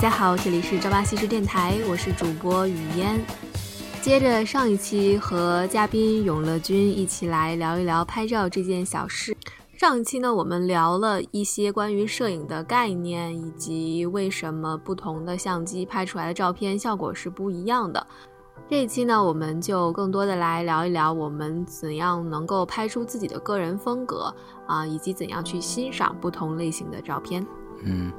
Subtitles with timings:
[0.00, 3.20] 大家好，这里是朝八夕视电台，我是主播雨嫣。
[4.00, 9.36] 接着上一期和嘉宾永乐君一起来聊一聊拍照这件小事。
[9.76, 18.06] 上一期呢，我们聊了一些关于摄影的概念，以及为什么不同的相机拍出来的照片效果是不一样的。
[18.70, 24.34] 这一期呢，我们就更多的来聊一聊我们怎样能够拍出自己的个人风格
[24.66, 27.46] 啊，以及怎样去欣赏不同类型的照片。
[27.82, 28.10] 嗯，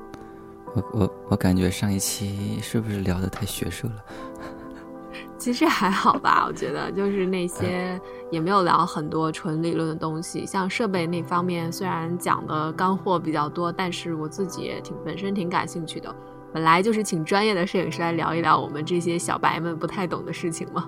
[0.73, 3.95] 我我我感觉上一期是不是聊的太学术了？
[5.37, 16.13] 其实还好吧，我觉得就是那些也没有聊很多纯理论的东西，像设备那方面虽然讲的干货比较多，但是我自己也挺本身挺感兴趣的。
[16.53, 20.87] 本来就是请专业的摄影师来聊一聊我们这些小白们不太懂的事情嘛。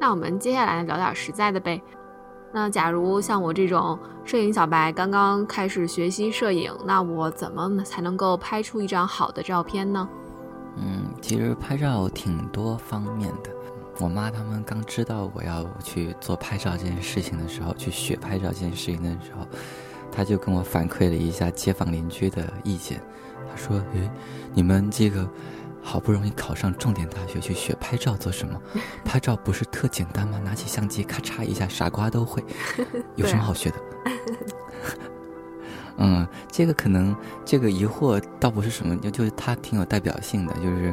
[0.00, 1.80] 那我们接下来聊点实在的呗。
[2.54, 10.08] 那假如像我这种摄影小白刚刚开始学习摄影，那我怎么才能够拍出一张好的照片呢？
[10.76, 13.50] 嗯，其实拍照挺多方面的。
[13.98, 19.44] 我妈他们刚知道我要去做拍照这件事情的时候，去学拍照这件事情的时候，
[20.12, 23.00] 她就跟我反馈了一下街坊邻居的意见。
[23.50, 24.08] 她说：“诶，
[24.52, 25.28] 你们这个
[25.86, 28.58] 好不容易考上重点大学，去学拍照做什么？
[29.04, 30.40] 拍照不是特简单吗？
[30.42, 32.42] 拿起相机咔嚓一下，傻瓜都会，
[33.16, 33.76] 有什么好学的？”
[35.98, 40.92] 嗯，这个可能这个疑惑倒不是什么，就就是它挺有代表性的，就是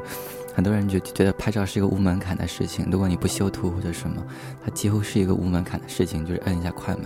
[0.53, 4.23] 很多人就觉得拍照是一个无门槛的事情，如果你不修图或者什么，
[4.63, 7.05] 它几乎是一个无门槛的事情，就是摁一下快门。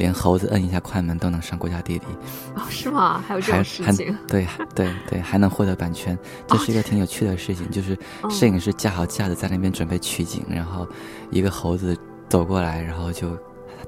[0.00, 2.04] 连猴子摁一下快门都能上国家地理
[2.56, 2.62] 哦？
[2.70, 3.22] 是吗？
[3.28, 4.16] 还有这种事情？
[4.26, 7.70] 对对对，还能获得版权，这是一个挺有趣的事情。
[7.70, 7.96] 就是
[8.30, 10.88] 摄影师架好架子在那边准备取景，然后
[11.30, 11.94] 一个猴子
[12.30, 13.36] 走过来，然后就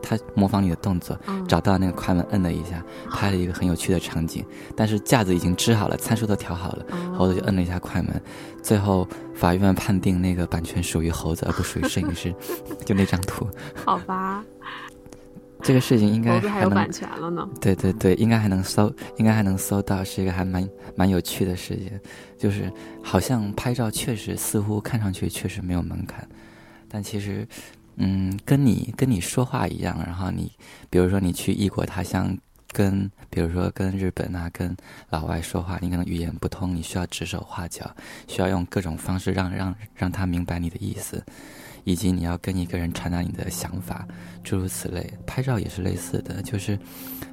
[0.02, 1.18] 他模仿你的动作，
[1.48, 4.44] 找到那个快门摁了一下，拍了一个很有趣的场景。
[4.76, 6.84] 但是架子已经支好了，参数都调好了，
[7.16, 8.20] 猴子就摁了一下快门。
[8.62, 12.34] 最后法院判定那个版权属于猴子，而不属于摄影师，
[12.84, 13.48] 就那张图。
[13.86, 14.44] 好吧。
[15.62, 17.48] 这个事情应该还有版权了呢。
[17.60, 21.98] 对对对，应该还能搜，应该还能搜到，是一个还蛮蛮有趣的事情。
[22.36, 22.70] 就是
[23.02, 26.28] 好像拍照确实似乎看上去确实没有门槛，
[26.88, 27.46] 但其实，
[27.96, 29.96] 嗯，跟你跟你说话一样。
[30.04, 30.50] 然后你
[30.90, 32.36] 比如说你去异国他乡，
[32.72, 34.76] 跟比如说跟日本啊，跟
[35.10, 37.88] 老外说话，你可能语言不通，你需要指手画脚，
[38.26, 41.24] 需要用各种方式让让让他明白你的意思。
[41.84, 44.06] 以及你要跟一个人传达你的想法，
[44.44, 45.12] 诸如此类。
[45.26, 46.78] 拍照也是类似的，就是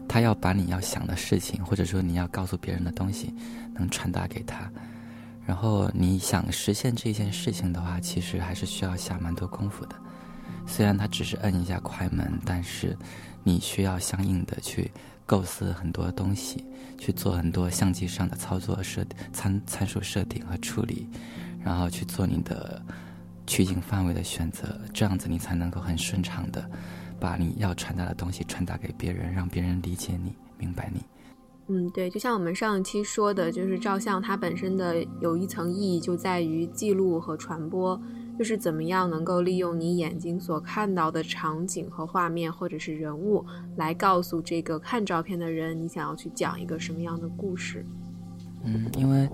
[0.07, 3.33] 他要把你要想的事情，或者说你要告诉别人的东西，
[3.73, 4.71] 能传达给他。
[5.45, 9.95] 然后你想实现这件事情的话，其实还是需要下蛮多功夫的。
[10.67, 12.95] 虽然他只是摁一下快门，但是
[13.43, 14.91] 你需要相应的去
[15.25, 16.65] 构思很多东西，
[16.97, 21.07] 去做很多相机上的操作设参参数设定和处理，
[21.63, 22.81] 然后去做你的。
[23.49, 26.63] 取景范围的选择，这样子你才能够很顺畅的
[27.19, 31.01] 把你要传达的东西传达给别人，让别人理解你、明白你。
[31.67, 37.99] 嗯，对，就像我们上一期说的，就是照相它本身的有一层意义，就在于记录和传播，
[38.37, 43.43] 就是怎么样能够利用你眼睛所看到的场景和画面，或者是人物，
[43.77, 47.83] 来告诉这个看照片的人，你想要去讲一个什么样的故事。
[48.63, 49.27] 嗯，因为。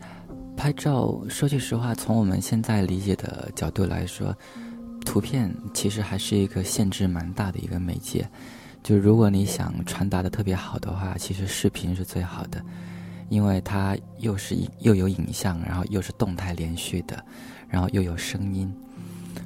[0.56, 4.36] 拍照，说句实话，从我们现在理解的角度来说，
[5.06, 8.28] 图片其实还是一个限制蛮大的一个媒介。
[8.82, 12.64] 就如果你想传达的特别好的话，其实视频是最好的，
[13.30, 17.24] 因为它又是又有影像，然后又是动态连续的，
[17.68, 18.74] 然后又有声音，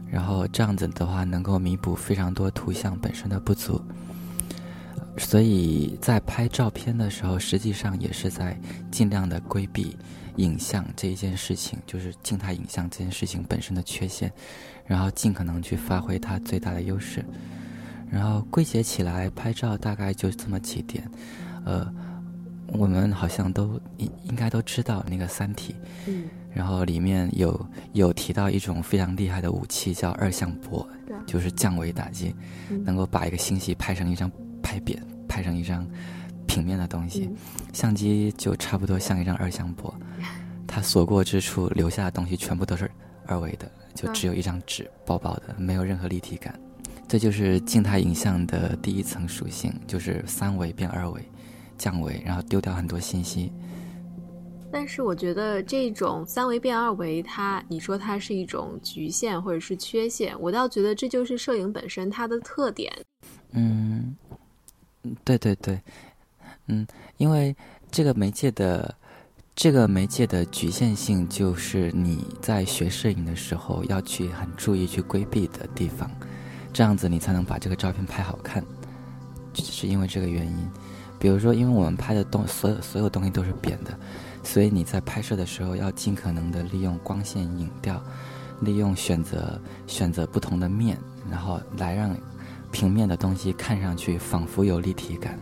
[0.10, 3.82] 然后这样子的话能够弥补非常多图像本身的不足。
[5.18, 8.58] 所以在拍照片的时候，实际上也是在
[8.92, 9.98] 尽量的规避。
[10.40, 14.32] 影像这一件事情，就是静态影像这件事情本身的缺陷，
[14.86, 17.24] 然后尽可能去发挥它最大的优势。
[18.10, 21.04] 然后归结起来，拍照大概就这么几点。
[21.66, 21.86] 呃，
[22.68, 25.74] 我们好像都应应该都知道那个《三体》，
[26.08, 30.88] 嗯，然后里面有有提到一种非常厉害的武器，叫二向箔，
[31.28, 32.34] 就是降维打击，
[32.86, 34.32] 能够把一个星系拍成一张
[34.64, 34.98] 拍扁，
[35.28, 35.86] 拍成一张。
[36.48, 37.30] 平面的东西，
[37.74, 39.94] 相机就差不多像一张二向箔，
[40.72, 42.90] 它所过之处留下的东西全部都是
[43.26, 46.58] 二维的，就只有一张纸，薄薄的，没有任何立体感。
[47.08, 51.20] 这就是静态影像的第一层属性，就是三维变二维，
[51.76, 53.52] 降维，然后丢掉很多信息。
[54.72, 62.94] 但是我觉得这种三维变二维，它你说它是一种局限或者是缺陷，我倒觉得这就是摄影本身它的特点。
[63.54, 64.16] 嗯，
[65.24, 65.82] 对对对。
[66.68, 66.86] 嗯，
[67.18, 67.56] 因为
[67.90, 68.94] 这个媒介的
[69.62, 76.10] 这个媒介的局限性就是你在学摄影的时候要去很注意去规避的地方，
[76.72, 78.64] 这样子你才能把这个照片拍好看。
[79.54, 80.72] 是因为这个原因，
[81.20, 83.94] 比如说，因为我们拍的东所有所有东西都是扁的，
[84.44, 88.02] 所以你在拍摄的时候要尽可能的利用光线影调，
[88.62, 90.98] 利用选择选择不同的面，
[91.30, 92.16] 然后来让
[92.72, 95.38] 平面的东西看上去仿佛有立体感。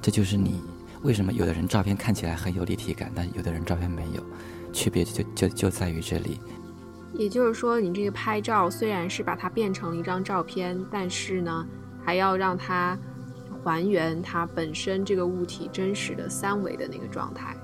[0.00, 0.60] 这就是你。
[1.02, 4.22] 为什么有的人照片看起来很有立体感，但有的人照片没有？
[4.72, 6.40] 区别就就就在于这里。
[7.14, 11.66] 也就是说，你这个拍照虽然是把它变成了一张照片，但是呢，
[12.04, 12.96] 还要让它
[13.62, 17.54] 还原它本身这个物体真实的三维的那个状态。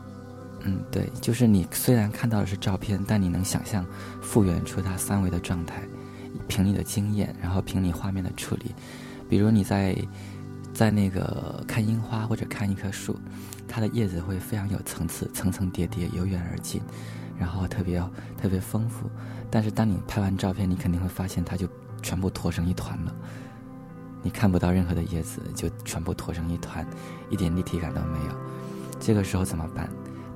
[0.65, 3.87] 嗯，对，就是你虽然看到的是照片，但你能想象
[4.21, 5.83] 复原出它三维的状态，
[6.47, 8.75] 凭你的经验，然后凭你画面的处理，
[9.29, 9.97] 比如你在。
[10.79, 13.19] 在那个看樱花或者看一棵树，
[13.67, 16.81] 它的叶子会非常有层次，层层叠叠，由远而近，
[17.37, 18.01] 然后特别
[18.41, 19.11] 特别丰富。
[19.51, 21.67] 但是当你拍完照片，你肯定会发现它就
[22.01, 23.13] 全部坨成一团了，
[24.23, 26.87] 你看不到任何的叶子，就全部坨成一团，
[27.29, 28.33] 一点立体感都没有。
[29.01, 29.91] 这个时候怎么办？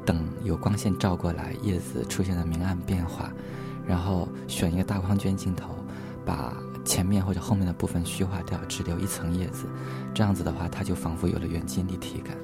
[0.04, 3.30] 等有光线照过来，叶子出现了明暗变化，
[3.86, 5.72] 然后选一个大光圈镜头，
[6.26, 6.52] 把。
[6.84, 9.66] 前面或者后面的部分虚化掉，只留一层叶子，
[10.12, 12.36] 这样子的话，它就仿佛有了远近立体感。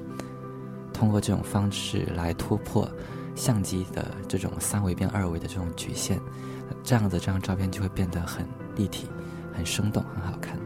[0.93, 2.89] 通过这种方式来突破
[3.35, 6.19] 相机的这种三维变二维的这种局限，
[6.83, 8.45] 这样子这张照片就会变得很
[8.75, 9.07] 立体、
[9.53, 10.57] 很生动、很好看。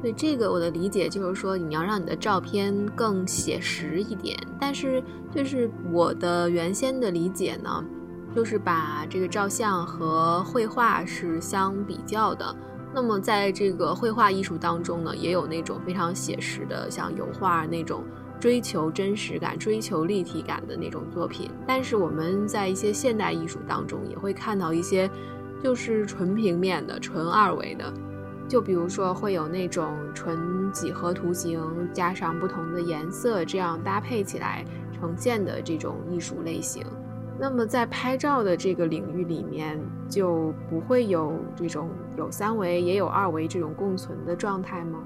[0.00, 4.38] 对这个我的理解就是说，你要让你的照片更写实一点。
[4.60, 5.02] 但是，
[5.34, 7.84] 就是我的原先的理解呢，
[8.32, 12.56] 就是把这个照相和绘画是相比较的。
[12.94, 18.02] 那么，在这个绘画艺术当中呢，也有那种非常写实的，像油画那种
[18.40, 21.50] 追求真实感、追求立体感的那种作品。
[21.66, 25.08] 但是我们在一些现代艺术当中，也会看到一些
[25.62, 27.92] 就是纯平面的、纯二维的，
[28.48, 31.60] 就比如说会有那种纯几何图形
[31.92, 34.64] 加上不同的颜色这样搭配起来
[34.98, 36.84] 呈现的这种艺术类型。
[37.40, 44.98] 那么在拍照的这个领域里面，就不会有这种有三维也有二维这种共存的状态吗？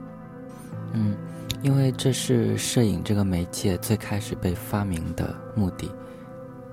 [0.94, 1.14] 嗯，
[1.62, 5.90] 因为这是摄影这个媒介最开始被发明的目的，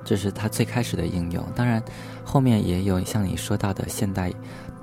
[0.04, 1.46] 这是它最开始的应用。
[1.56, 1.84] 当然，
[2.24, 4.32] 后面也有像你说到的现代、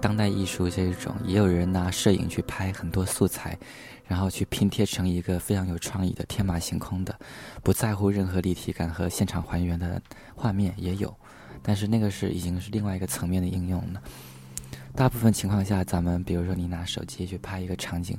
[0.01, 3.59] 当代艺术这种，也有人拿摄影去拍很多素材。
[4.09, 7.19] 然后去拼贴成一个非常有创意的天马行空的，
[7.65, 10.01] 不在乎任何立体感和现场还原的
[10.33, 11.13] 画面也有，
[11.61, 14.01] 但是那个是已经是另外一个层面的应用了。
[14.95, 18.17] 大部分情况下，咱们比如说你拿手机去拍一个场景，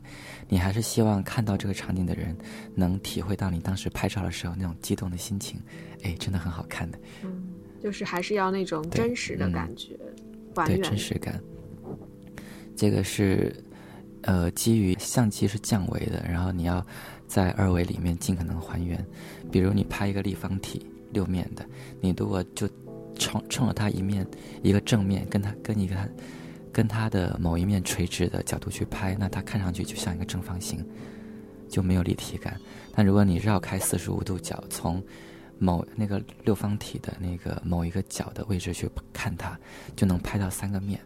[0.50, 2.38] 你还是希望看到这个场景的人
[2.76, 5.58] 能体会到你当时拍照的时候那种激动的心情，
[6.04, 7.00] 哎，真的很好看的。
[7.24, 7.48] 嗯，
[7.82, 9.98] 就是还是要那种真实的感觉，
[10.54, 11.42] 还原真实感。
[12.78, 13.54] 这个是。
[14.24, 16.86] 呃，基于相机是降维的，然后你要
[17.28, 19.06] 在二维里面尽可能还原。
[19.50, 21.66] 比如你拍一个立方体六面的，
[22.02, 22.68] 你如果就
[23.18, 24.28] 冲冲了它一面
[24.64, 25.96] 一个正面，跟它跟一个
[26.74, 30.86] 跟它的某一面垂直的角度去拍，那它看上去就像一个正方形，
[31.70, 32.60] 就没有立体感。
[32.94, 35.02] 但如果你绕开四十五度角，从
[35.58, 39.58] 某那个六方体的那个某一个角的位置去看它，
[39.96, 41.00] 就能拍到三个面，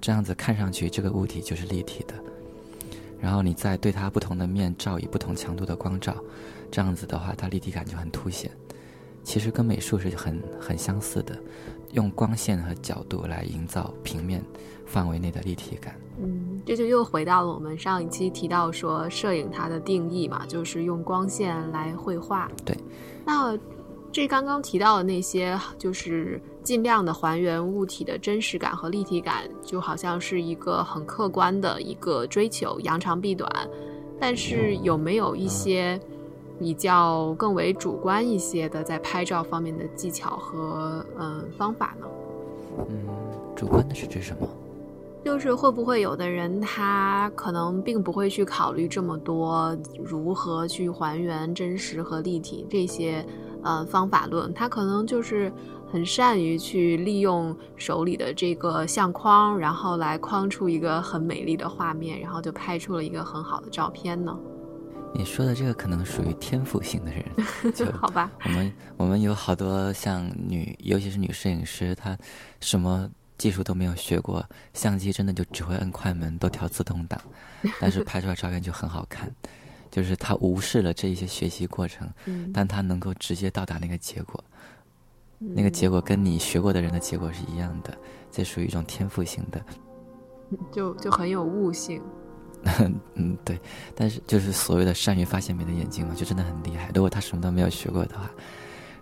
[0.00, 2.14] 这样子看上去这个物体就是立体的。
[3.20, 6.14] 然后你再对它不同的面照以不同强度的光照，
[6.70, 8.50] 这样子的话，它立体感就很凸显。
[9.24, 11.36] 其实跟美术是很很相似的，
[11.92, 14.42] 用光线和角度来营造平面
[14.86, 15.96] 范围内的立体感。
[16.22, 22.48] 嗯，这就又回到了我们上一期提到说摄影它的定义嘛，就是用光线来绘画。
[22.64, 22.76] 对，
[23.24, 23.58] 那。
[24.18, 33.48] 这刚刚提到的那些，就是尽量的还原物体的真实感和立体感，就好像是一个很客观的一个追求，扬长避短。
[34.18, 36.00] 但是有没有一些
[36.58, 42.06] 比较更为主观一些的在拍照方面的技巧和嗯方法呢？
[42.88, 43.06] 嗯，
[43.54, 44.48] 主观的是指什么？
[45.24, 53.24] 就是会不会有的人他可能并不会去考虑这么多如何去还原真实和立体这些。
[53.62, 55.52] 呃，方法论，他可能就是
[55.90, 64.36] 很善于去利用手里的这个相框，然后来框出一个很美丽的画面，然后就拍出了一个很好的照片呢。
[65.14, 67.24] 你说的这个可能属于天赋型的人，
[67.74, 68.30] 就好吧。
[68.44, 72.16] 我们我们有好多像女，尤其是女摄影师，她
[72.60, 77.18] 什么技术都没有学过，相机真的就只会摁快门，都调自动挡，
[77.80, 79.34] 但是拍出来照片就很好看。
[79.90, 82.08] 就是他无视了这一些学习过程，
[82.52, 84.42] 但他能够直接到达那个结果，
[85.38, 87.96] 那个结果跟你学过的人的结果是一样的，
[88.30, 89.60] 这属于一种天赋型的，
[90.72, 92.02] 就就很有悟性。
[93.14, 93.56] 嗯，对，
[93.94, 96.90] 但是就是所谓的善于发现美的眼睛嘛，就真的很厉害。
[96.92, 98.28] 如果他什么都没有学过的话，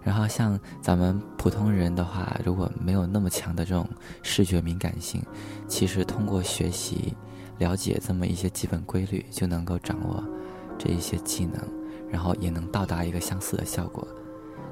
[0.03, 3.89] 然后像咱们普通人的话，如果没有那么强的这种
[4.23, 5.23] 视觉敏感性，
[5.67, 7.15] 其实通过学习
[7.57, 10.23] 了解这么一些基本规律，就能够掌握
[10.79, 11.61] 这一些技能，
[12.11, 14.07] 然后也能到达一个相似的效果。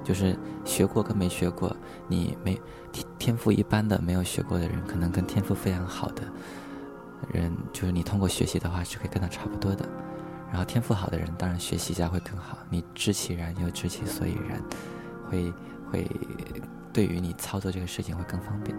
[0.03, 1.75] 就是学过跟没学过，
[2.07, 2.61] 你没
[2.93, 6.23] 天天赋一般的没有学过的人，可能跟天赋非常好的。
[7.33, 9.89] 人就是你通过学习的话是可以跟他差不多的，
[10.51, 14.63] 然后天赋好的人当然学习一下会更好，你知其然又知其所以然，
[15.31, 15.51] 会
[15.91, 16.07] 会
[16.93, 18.77] 对于你操作这个事情会更方便。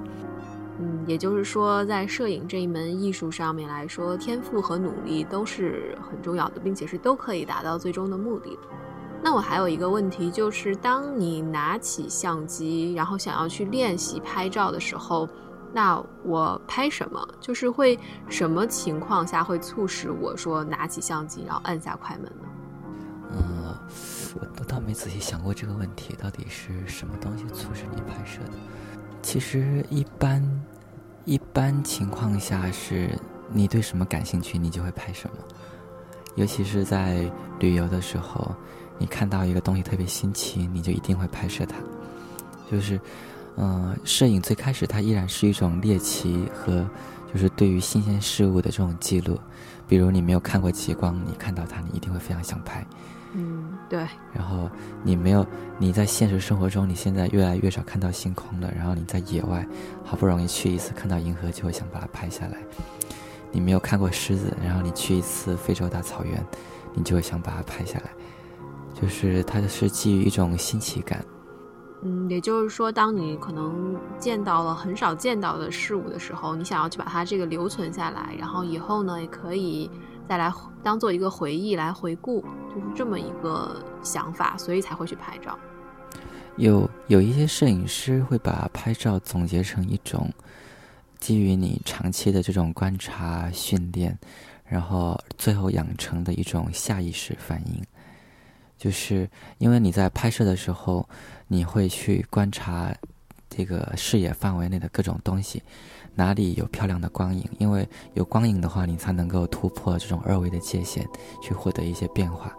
[0.79, 8.57] 嗯，也就是说，在摄影这一门艺术上面来说，天赋和努力都是很重要的，并且是都可以达到最终的目的。
[9.23, 15.27] 那我还有一个问题，就是当你拿起相机，然后想要去练习拍照的时候。
[15.73, 17.27] 那我拍什么？
[17.41, 22.47] 就是会什么情况下会促使我说拿起相机，然后按下快门呢？
[23.33, 23.75] 嗯，
[24.57, 28.53] 我倒没仔细想过这个问题，到底是什么东西促使你拍摄的？
[29.25, 30.39] 其实一般
[31.25, 33.09] 一般情况下是
[33.51, 35.37] 你对什么感兴趣，你就会拍什么。
[36.35, 37.27] 尤其是在
[37.59, 38.55] 旅游的时候，
[38.99, 41.75] 你看到一个东西特别新奇，你就一定会拍摄它。
[42.71, 43.01] 就是。
[43.57, 46.85] 嗯，摄影最开始它依然是一种猎奇和，
[47.33, 49.39] 就是对于新鲜事物的这种记录。
[49.87, 52.85] 比如你没有看过极光，你看到它，你一定会非常想拍。
[53.33, 54.07] 嗯，对。
[54.33, 54.69] 然后
[55.03, 55.45] 你没有
[55.77, 58.71] 你在现实生活中，你现在越来越少看到星空了。
[58.75, 59.65] 然后你在野外
[60.03, 62.57] 好不容易去一次看到银河，就会想把它拍下来。
[63.51, 66.45] 你没有看过狮子，然后你去一次非洲大草原，
[66.93, 68.11] 你就会想把它拍下来。
[68.99, 71.23] 就是它是基于一种新奇感。
[72.03, 79.89] 嗯，也就是说，当你可能见到了很少见到的事物的时候，你想要去把它这个留存下来，然后以后呢，也可以
[80.27, 80.51] 再来
[80.83, 85.57] 当做一个回忆来回顾，就是这么一个想法，所以才会去拍照。
[86.57, 90.31] 有有一些摄影师会把拍照总结成一种
[91.19, 94.17] 基于你长期的这种观察训练，
[94.65, 97.83] 然后最后养成的一种下意识反应，
[98.77, 101.07] 就是因为你在拍摄的时候。
[101.47, 102.91] 你会去观察
[103.55, 105.63] 这个视野范围内的各种东西，
[106.13, 107.47] 哪里有漂亮的光影？
[107.57, 111.07] 因为有光影的话，你才能够突破这种二维的界限，
[111.41, 112.53] 去获得一些变化。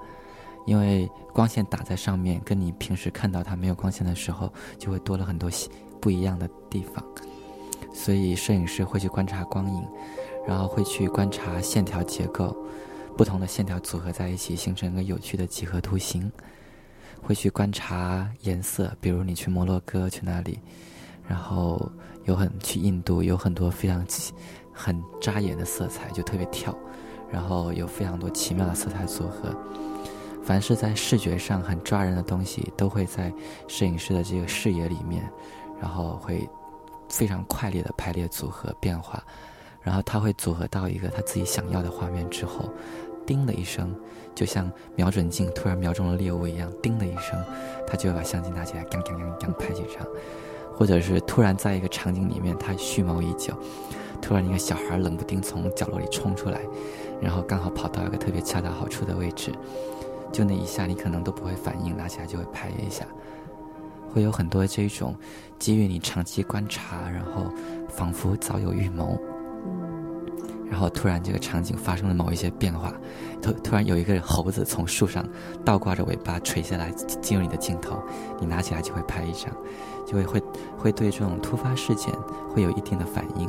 [0.65, 5.51] 因为光线打在上面，跟你平时看到它没有光线的时候，就会多了很多
[6.01, 7.05] 不一样的地方。
[7.93, 9.85] 所以，摄影师会去观察光影，
[10.47, 12.57] 然后会去观察线条结构，
[13.17, 16.33] 不同的线条组合在一起，形成一个有趣的几何图形。
[17.27, 20.61] 会去观察颜色，比如你去摩洛哥去那里，
[21.27, 21.91] 然后
[22.25, 24.07] 有很去印度有很多非常
[24.73, 26.73] 很扎眼的色彩，就特别跳，
[27.29, 29.53] 然后有非常多奇妙的色彩组合。
[30.45, 33.33] 凡是在视觉上很抓人的东西，都会在
[33.67, 35.29] 摄影师的这个视野里面，
[35.81, 36.49] 然后会
[37.09, 39.21] 非常快烈的排列组合变化，
[39.83, 42.73] 然后他会组合到一个他自己想要的画面之后，
[43.27, 43.95] 叮的一声。
[44.35, 47.43] 就像瞄准镜突然瞄中了猎物一样，叮的一声，
[47.87, 50.07] 他就会把相机拿起来，刚刚刚刚拍几张，
[50.75, 53.55] 或者是突然在一个场景里面，他蓄谋已久，
[54.21, 56.61] 突然一个小孩冷不丁从角落里冲出来，
[57.19, 59.51] 然后刚好跑到一个特别恰到好处的位置，
[60.31, 63.07] 就那一下你可能都不会反应，拿起来就会拍一下，
[64.13, 65.17] 会有很多这种
[65.59, 67.51] 基于你长期观察，然后
[67.89, 69.19] 仿佛早有预谋。
[70.69, 72.93] 然后突然，这个场景发生了某一些变化，
[73.41, 75.25] 突突然有一个猴子从树上
[75.65, 78.03] 倒挂着尾巴垂下来，进入你的镜头，
[78.41, 79.51] 你拿起来就会拍一张，
[80.05, 80.43] 就会会
[80.77, 82.13] 会对这种突发事件
[82.53, 83.49] 会有一定的反应，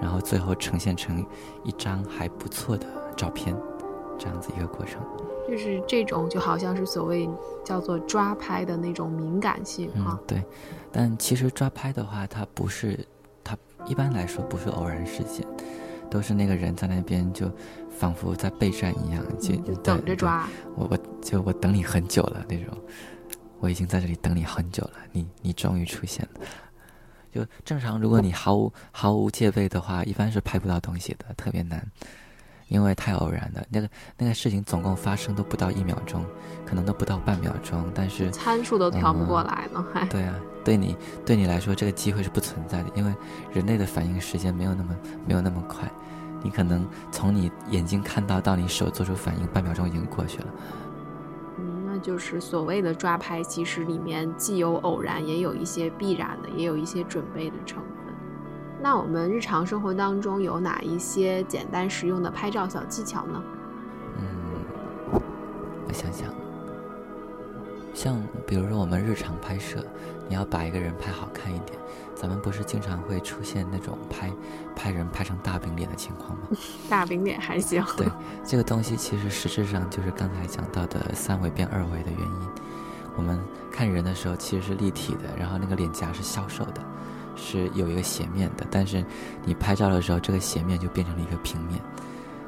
[0.00, 1.24] 然后最后呈现成
[1.62, 3.56] 一张还不错的照片，
[4.18, 5.00] 这样子一个过程。
[5.48, 7.30] 就是这种就好像是所谓
[7.64, 10.18] 叫做抓拍的那种敏感性啊。
[10.26, 10.42] 对，
[10.90, 12.98] 但其实抓拍的话，它不是，
[13.44, 13.56] 它
[13.86, 15.46] 一般来说不是偶然事件。
[16.10, 17.50] 都是那个人在那边，就
[17.90, 20.86] 仿佛在备战一样，就等着抓我。
[20.90, 22.76] 我就我等你很久了那种，
[23.60, 26.40] 我已经在这里等你很久了，你你终于出现了。
[27.32, 31.86] 就正常，如果你毫无毫无戒备的话，一般是拍不到东西的，特别难，
[32.68, 33.62] 因为太偶然了。
[33.68, 36.24] 那个那个事情总共发生都不到一秒钟，
[36.64, 40.34] 可能都不到半秒钟，但是参数都调不过来呢，还对啊。
[40.66, 43.14] 对你，对你来说，这个机会是不存在的，因为
[43.52, 45.88] 人类的反应时间没有那么没有那么快，
[46.42, 50.46] 你可能从你眼睛看到到你手做出反应，半秒钟已经过去了。
[51.60, 58.12] 嗯，那就是所谓的抓拍，其实里面既有偶然，也有一些必然的，也有一些准备的成分。
[58.82, 63.40] 那我们日常生活当中有哪一些简单实用的拍照小技巧呢？
[67.96, 69.82] 像比如说我们日常拍摄，
[70.28, 71.78] 你要把一个人拍好看一点。
[72.14, 74.30] 咱们不是经常会出现那种拍
[74.74, 76.48] 拍人拍成大饼脸的情况吗？
[76.90, 77.82] 大饼脸还行。
[77.96, 78.06] 对，
[78.44, 82.48] 这个东西其实实质上就是刚才讲到的三维变二维的原因。
[83.16, 83.40] 我们
[83.72, 86.82] 看人的时候其实是立体的，然后那个脸颊是消瘦的，
[87.34, 88.66] 是有一个斜面的。
[88.70, 89.02] 但是
[89.42, 91.80] 你拍照的时候，这个斜面就变成了一个平面，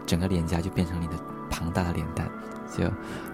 [0.04, 1.14] 整个脸颊就变成你的
[1.48, 2.30] 庞大的脸蛋，
[2.76, 2.84] 就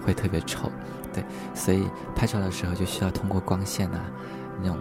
[0.05, 0.71] 会特别丑。
[1.13, 1.23] 对，
[1.53, 3.99] 所以拍照的时候就需要通过光线啊
[4.61, 4.77] 那种。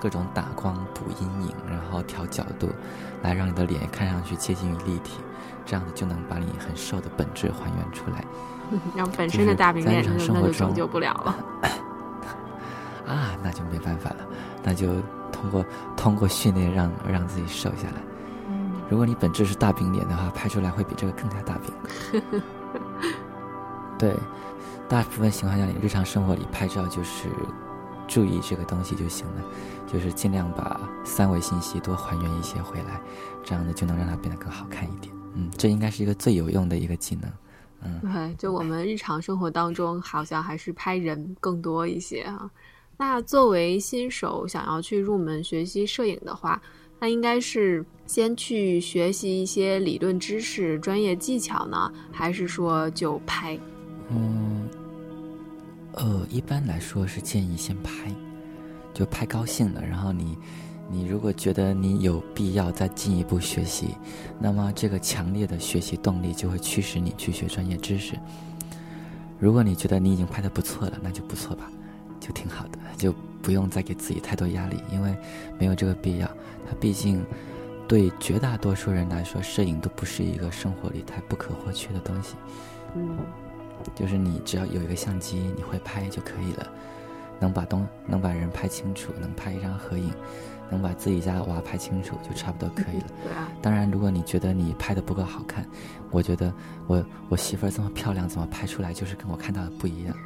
[0.00, 2.68] 各种打光、补阴影，然后调角度，
[3.22, 5.20] 来让你的脸看上去接近于立体，
[5.64, 8.24] 这样子就能把你很瘦的本质还原出来。
[8.96, 11.36] 让本身的大饼脸那就拯救不了了。
[13.06, 14.26] 啊，那就没办法了，
[14.64, 14.88] 那就
[15.30, 15.64] 通过
[15.96, 18.02] 通过训练让让自己瘦下来。
[18.90, 22.22] 如果你本质是大饼脸的话，拍出来会比这个更加大饼。
[24.02, 24.12] 对，
[24.88, 27.28] 大部分情况下，你日常生活里拍照就是
[28.08, 29.44] 注意这个东西就行了。
[29.86, 33.00] 就是尽量把三维信息多还原一些回来，
[33.44, 35.14] 这样呢就能让它变得更好看一点。
[35.34, 37.30] 嗯，这应该是一个最有用的一个技能。
[37.84, 42.50] 嗯，对，就我们日常生活当中，好像还是拍人更多一些啊。
[42.96, 46.60] 那作为新手想要去入门学习摄影的话，
[46.98, 53.56] 那应该是先去学习一些理论知识、专业技巧呢，还是说就拍？
[54.14, 54.68] 嗯，
[55.94, 58.12] 呃，一般来说是建议先拍。
[58.94, 60.36] 就拍高兴的，然后你，
[60.90, 63.96] 你如果觉得你有必要再进一步学习，
[64.38, 68.18] 那么这个强烈的学习动力就会驱使你去学专业知识。
[69.38, 71.72] 如果你觉得你已经拍的不错了，那就不错吧，
[72.20, 75.16] 就挺好的，就不用再给自己太多压力，因为
[75.58, 76.26] 没有这个必要。
[76.68, 77.24] 它毕竟
[77.88, 82.34] 对绝大多数人来说，摄影都不是一个生活里太不可或缺的东西。
[82.94, 83.16] 嗯，
[83.94, 86.66] 就是你只要有一个相机，你会拍就可以了。
[87.40, 90.12] 能把东能把人拍清楚，能拍一张合影，
[90.70, 93.06] 能把自己家的娃拍清楚，就差不多可以了。
[93.60, 95.66] 当然，如果你觉得你拍的不够好看，
[96.12, 96.54] 我觉得
[96.86, 100.16] 我我媳妇儿这么漂亮，怎么拍出来就是跟我看到的不一样，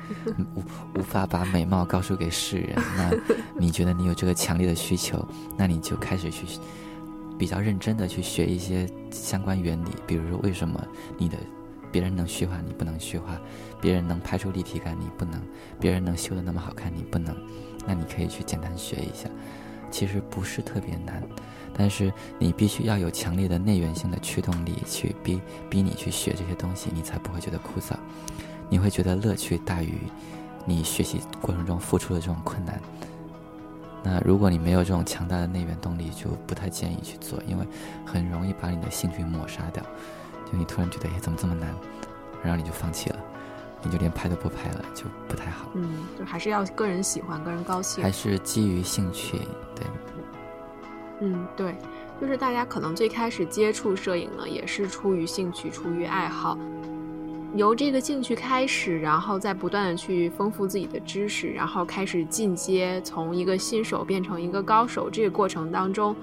[0.55, 0.62] 无
[0.99, 2.77] 无法把美貌告诉给世人。
[2.99, 3.11] 那
[3.59, 6.47] 你觉得你有这个强烈的需求，那你就开始去
[7.38, 10.79] 比较认真的去学一些相关原理，比如说为什么
[11.16, 11.38] 你的。
[11.97, 13.41] 别人能虚化，你不能虚化；
[13.81, 15.41] 别人能拍出立体感，你不能；
[15.81, 17.35] 别人能修的那么好看，你不能。
[17.87, 19.31] 那你可以去简单学一下，
[19.91, 21.23] 其实不是特别难，
[21.73, 27.95] 但是你必须要有强烈的内源性的驱动力，去逼逼你去学这些东西，你才不会觉得枯燥，
[28.69, 29.95] 你会觉得乐趣大于
[30.67, 32.79] 你学习过程中付出的这种困难。
[34.05, 37.67] 那如果你没有这种强大的内源动力，就不太建议去做，因为
[38.05, 39.83] 很容易把你的兴趣抹杀掉。
[40.51, 41.75] 就你突然觉得，哎，怎么这么难？
[42.43, 43.19] 然后你就放弃了，
[43.83, 45.69] 你就连拍都不拍了，就不太好。
[45.75, 48.03] 嗯，就还是要个人喜欢，个人高兴。
[48.03, 49.39] 还是基于兴趣，
[49.75, 49.87] 对。
[51.21, 51.75] 嗯，对，
[52.21, 56.57] 就是大家可能最开始接触摄影呢，也是出于兴趣，出于爱好。
[57.55, 66.15] 由这个兴趣开始，然后再不断的去丰富自己的知识，然后开始进阶，从一个新手变成一个高手，这个过程当中。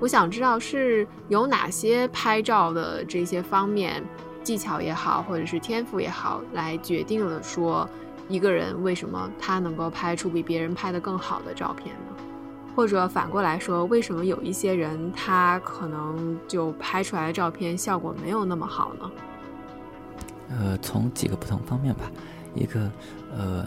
[0.00, 4.02] 我想知道是有哪些拍照的这些方面
[4.42, 7.88] 技巧也好，或者是天赋也好，来决定了说
[8.26, 12.24] 一个人为什么他能够拍出比别人拍的更好的照片呢？
[12.74, 19.10] 或者反过来说，为什么有一些人他可能就拍出来的照片效果没有那么好呢？
[20.48, 22.10] 呃，从几个不同方面吧，
[22.54, 22.90] 一个
[23.36, 23.66] 呃，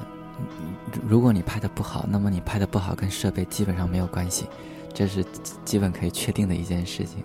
[1.07, 4.47] 如果你拍的不好，那么你拍的不好跟设备基本上没有关系。
[4.93, 5.25] 这是
[5.65, 7.23] 基本可以确定的一件事情，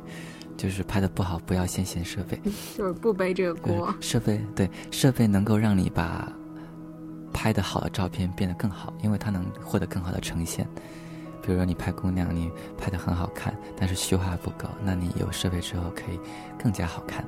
[0.56, 2.40] 就是拍的不好，不要先嫌设备，
[2.76, 3.94] 就是不背这个锅。
[4.00, 6.32] 设备对设备能够让你把
[7.32, 10.66] 拍的好的照片变得更好，因为它能获得更好的呈现。
[11.42, 16.18] 比如说你拍姑娘，你拍的很好看，但是虚化不够，那你有设备之后可以
[16.62, 17.24] 更加好看。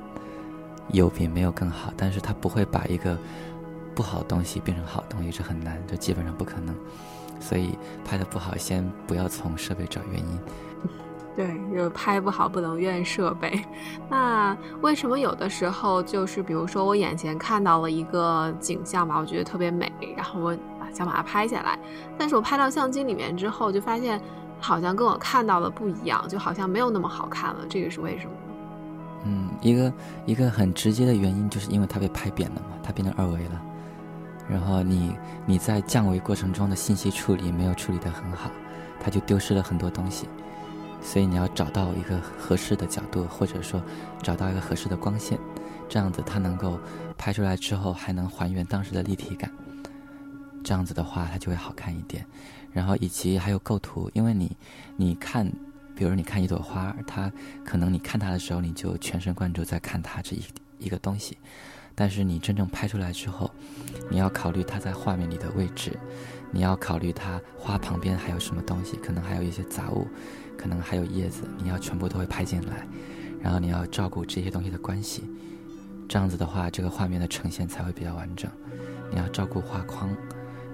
[0.89, 3.17] 有比没有更好，但是它不会把一个
[3.95, 6.75] 不好的东西变成好东西，这很难，这基本上不可能。
[7.41, 10.39] 所以拍的不好，先不要从设备找原因。
[11.33, 13.63] 对，就拍不好不能怨设备。
[14.09, 20.55] 那为什么有的时候就是，比如说我眼前看到了一个景象吧，我觉得特别美，然后我
[20.93, 21.79] 想把它拍下来，
[22.17, 24.21] 但是我拍到相机里面之后，就发现
[24.59, 27.65] 好像跟我看到的不一样，就好像没有那么好看了。
[27.69, 28.53] 这个是为什么呢？
[29.23, 29.93] 嗯，一个
[30.25, 33.61] 一个很直接的原因，就是因为它被拍扁了嘛，它变成二维了。
[34.49, 38.51] 然后你你在降维过程中的信息处理没有处理得很好，
[38.99, 40.27] 它就丢失了很多东西。
[41.01, 43.81] 所以你要找到一个合适的角度，或者说
[44.21, 45.37] 找到一个合适的光线，
[45.89, 46.79] 这样子它能够
[47.17, 49.51] 拍出来之后还能还原当时的立体感。
[50.63, 52.23] 这样子的话，它就会好看一点。
[52.71, 54.55] 然后以及还有构图，因为你
[54.95, 55.51] 你看，
[55.95, 57.31] 比如你看一朵花，它
[57.65, 60.43] 可能你看它的时候，你就全神贯注在看它这一
[60.77, 61.35] 一个东西。
[61.95, 63.51] 但是你真正拍出来之后，
[64.09, 65.97] 你要考虑它在画面里的位置，
[66.51, 70.07] 你要考虑它花旁边还有什么东西，可能还有一些杂物。
[70.57, 72.87] 可能还有叶子，你要全部都会拍进来，
[73.41, 75.23] 然后你要照顾这些东西的关系，
[76.07, 78.51] 这样子的话，这个画面的呈现才会比较完整。
[79.09, 80.15] 你要照顾画框，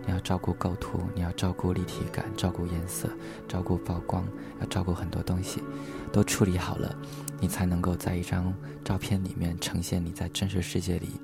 [0.06, 3.08] 你要照顾构图，你要照顾立体感，照顾颜色，
[3.47, 4.25] 照顾曝光，
[4.60, 5.63] 要照顾很多东西，
[6.12, 6.93] 都处理好了，
[7.39, 11.19] 你才能够在一张照片里面呈现你在真实世界里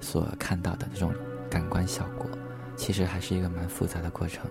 [0.00, 1.12] 所看到的那种
[1.50, 2.26] 感官效果。
[2.76, 4.50] 其实还是一个蛮复杂的过程。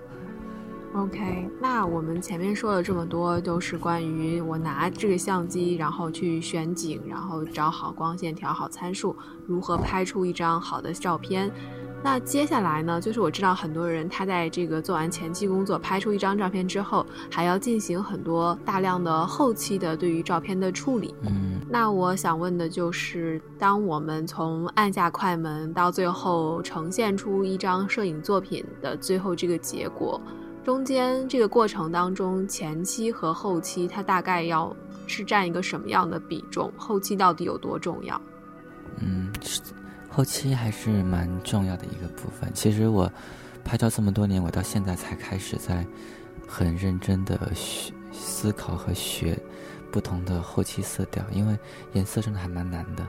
[0.93, 11.51] OK，那我们前面说了这么多，都是关于我拿这个相机，然后去选景，然后找好光线，调好参数，如何拍出一张好的照片。
[12.01, 21.13] 那接下来呢，就是我知道很多人他在这个做完前期工作，拍出一张照片之后，还要进行很多大量的后期的对于照片的处理。
[21.23, 30.19] 嗯，那我想问的就是，当我们从按下快门到最后呈现出一张摄影作品的最后这个结果。
[30.63, 36.71] 中间这个过程当中，前期和后期它大概要是占一个什么样的比重？
[36.77, 38.19] 后期到底有多重要？
[39.01, 39.31] 嗯，
[40.09, 42.51] 后期还是蛮重要的一个部分。
[42.53, 43.11] 其实我
[43.63, 45.85] 拍照这么多年，我到现在才开始在
[46.47, 49.39] 很认真的学思考和学
[49.91, 51.57] 不同的后期色调，因为
[51.93, 53.07] 颜色真的还蛮难的。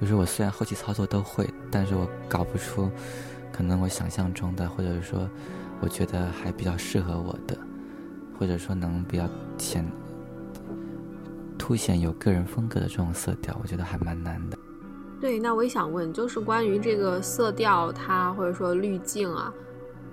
[0.00, 2.90] 就是我虽然后期操作都会，但是我搞不出
[3.52, 5.28] 可能我想象中的，或者是说。
[5.84, 7.58] 我觉得还比较适合我的，
[8.38, 9.84] 或者说能比较显
[11.58, 14.56] 凸显有个人风格的这种色调，我觉得还蛮难的。
[15.22, 19.54] 对，那我也想问，就是关于这个色调，它或者说滤镜啊，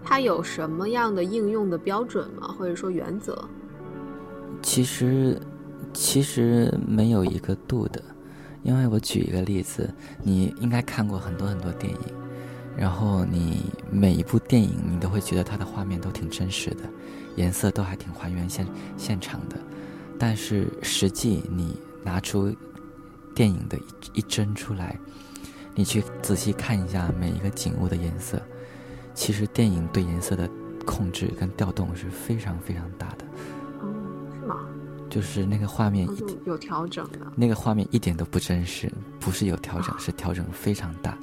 [0.04, 2.54] 它有什么样的应用的标准吗？
[2.56, 3.44] 或者说原则？
[4.62, 5.42] 其实，
[5.94, 8.00] 其实没有一个度的，
[8.62, 9.92] 因为我举一个例子，
[10.22, 12.00] 你应该看过很多很多电影。
[12.78, 16.84] 然后你每一部电影，你都会觉得它的画面都挺真实的，
[17.36, 19.56] 颜色都还挺还原现现场的。
[20.20, 22.54] 但是实际你拿出
[23.40, 25.00] 电影的一一帧出来，
[25.74, 28.38] 你去仔细看一下每一个景物的颜色，
[29.14, 30.46] 其实电影对颜色的
[30.86, 33.26] 控制跟调动是非常非常大的。
[33.80, 33.88] 哦，
[34.38, 34.58] 是吗？
[35.10, 36.06] 就是那个画面
[36.46, 37.20] 有调整的。
[37.34, 41.18] 那个画面一点都不真实，不是有调整，是调整非常大。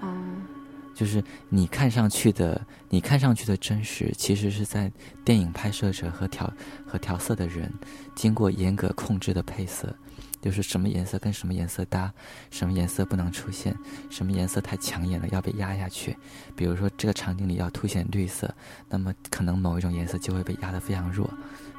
[0.94, 4.90] 就是你看上去的，你看上去的真实，其实是在
[5.22, 6.50] 电影拍摄者和调
[6.86, 7.70] 和调色的人
[8.14, 9.94] 经过严格控制的配色，
[10.40, 12.12] 就是什么颜色跟什么颜色搭，
[12.50, 13.76] 什么颜色不能出现，
[14.10, 16.16] 什么颜色太抢眼了要被压下去。
[16.54, 18.54] 比如说这个场景里要凸显绿色，
[18.88, 21.28] 那么可能某一种颜色就会被压得非常弱，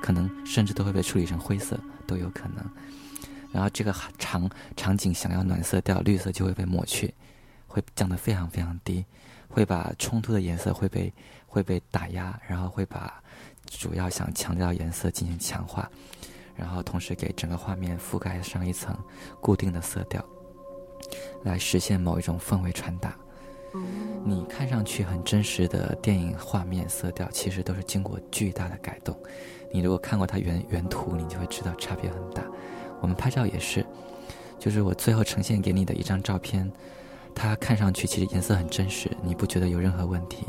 [0.02, 2.66] 可能甚至都会被处理成灰色都有可能。
[3.52, 7.14] 然后这个场场景想要暖色调，绿色就会被抹去。
[7.70, 9.06] 会降得非常非常低，
[9.50, 11.14] 会把冲突的颜色会被
[11.46, 13.22] 会被打压，然后会把
[13.68, 15.88] 主要想强调颜色进行强化，
[16.58, 18.98] 然后同时给整个画面覆盖上一层
[19.40, 20.26] 固定的色调，
[21.44, 23.16] 来实现某一种氛围传达。
[24.26, 29.16] 你看上去很真实的电影画面色调，其实都是经过巨大的改动。
[29.72, 32.44] 你如果看过它原原图，你就会知道差别很大。
[33.02, 33.86] 我们拍照也是，
[34.58, 36.72] 就是我最后呈现给你的一张照片。
[37.40, 40.44] 它看上去其实颜色很真实，你不觉得有任何问题？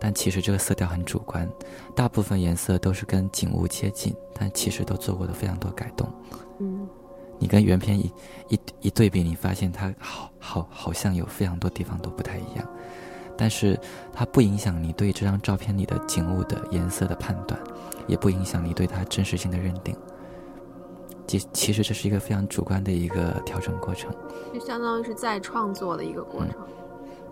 [0.00, 1.46] 但其实这个色调很主观，
[1.94, 6.10] 大部分颜色都是跟景物接近，但其实都做过的非常多改动。
[6.58, 6.88] 嗯，
[7.38, 8.10] 你跟原片一
[8.48, 12.66] 一一对比，你发现它好好好像有非常多地方都不太一样，
[13.36, 13.78] 但是
[14.10, 17.60] 它不影响你对这张照片里的景物的颜色的判断，
[18.06, 19.94] 也不影响你对它真实性的认定。
[21.38, 24.10] 其其实这是一个非常主观的一个调整过程，
[24.52, 26.54] 就相当于是在创作的一个过程。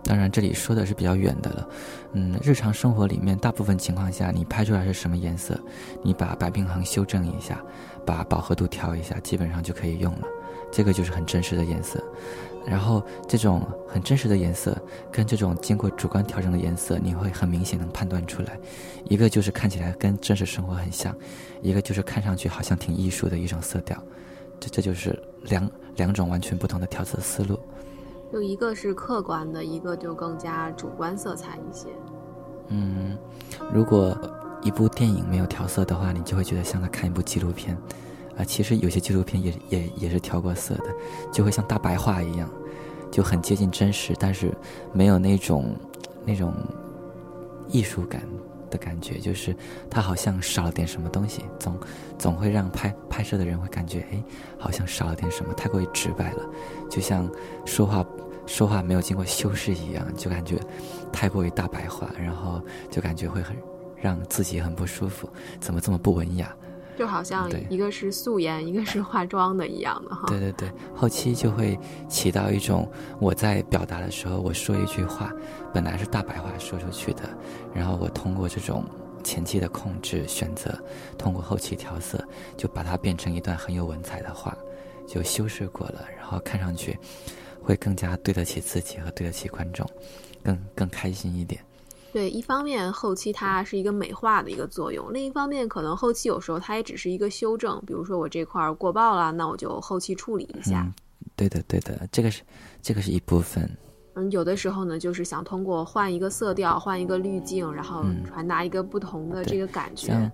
[0.05, 1.69] 当然，这里说的是比较远的了。
[2.13, 5.59] 嗯，日常生活里面，大部分情况下，你拍出来是什么颜色，
[6.01, 7.61] 你把白平衡修正一下，
[8.05, 10.27] 把饱和度调一下，基本上就可以用了。
[10.71, 12.01] 这个就是很真实的颜色。
[12.69, 14.77] 然后这种很真实的颜色，
[15.11, 18.59] 跟这种经过主观调整的颜色，你会很明显能判断出来。
[19.05, 21.15] 一个就是看起来跟真实生活很像，
[21.63, 23.97] 一个就是看上去好像挺艺术的一种色调。
[24.59, 27.59] 这这就是两两种完全不同的调色思路。
[28.31, 31.87] 就一个是客观的，一个就更加主观色彩一些。
[32.67, 33.17] 嗯，
[33.73, 34.15] 如果
[34.61, 37.75] 一部电影没有调色的话，你就会觉得像在看一部纪录片。
[38.37, 40.85] 啊，其实有些纪录片也也也是调过色的，
[41.29, 42.49] 就会像大白话一样，
[43.11, 44.51] 就很接近真实，但是
[44.93, 45.75] 没有那种
[46.25, 46.53] 那种
[47.67, 48.23] 艺术感
[48.69, 49.55] 的感觉，就是
[49.89, 51.77] 它好像少了点什么东西，总
[52.17, 54.23] 总会让拍拍摄的人会感觉，哎，
[54.57, 56.43] 好像少了点什么，太过于直白了，
[56.89, 57.29] 就像
[57.65, 58.05] 说话
[58.45, 60.57] 说话没有经过修饰一样，就感觉
[61.11, 63.55] 太过于大白话，然后就感觉会很
[63.95, 65.27] 让自己很不舒服，
[65.59, 66.55] 怎么这么不文雅？
[66.99, 70.25] 就好像一个是素颜，一个是化妆的一样的哈。
[70.27, 75.31] 对对对，后期就会起到一种我在表达的时候，我说一句话，
[75.73, 77.21] 本来是大白话说出去的，
[77.73, 78.83] 然后我通过这种
[79.23, 80.77] 前期的控制选择，
[81.17, 82.21] 通过后期调色，
[82.57, 84.53] 就把它变成一段很有文采的话，
[85.07, 86.99] 就修饰过了，然后看上去
[87.63, 89.89] 会更加对得起自己和对得起观众，
[90.43, 91.61] 更更开心一点。
[92.11, 100.81] 对，一方面后期它是一个美化的一个作用，另一方面可能后期有时候它也只是一个修正，比如说我这块儿过曝了，那我就后期处理一下。
[100.81, 100.93] 嗯，
[101.35, 102.41] 对的，对的，这个是
[102.81, 103.69] 这个是一部分。
[104.15, 110.07] 嗯，有的时候呢，就是想通过换一个色调、换一个滤镜，然后传达一个不同的这个感觉。
[110.07, 110.31] 像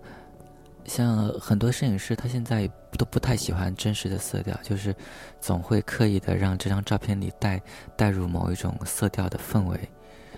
[0.85, 2.65] 像很多摄影师，他现在
[2.97, 4.95] 都不太喜欢真实的色调，就是
[5.41, 7.61] 总会刻意的让这张照片里带
[7.97, 9.77] 带入某一种色调的氛围。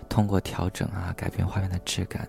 [0.10, 2.28] 通过调整啊，改变画面的质感，